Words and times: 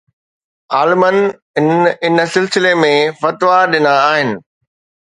عالمن 0.77 1.17
ان 2.07 2.17
سلسلي 2.35 2.73
۾ 2.87 2.91
فتوا 3.21 3.57
ڏنا 3.75 3.95
آهن 4.11 4.37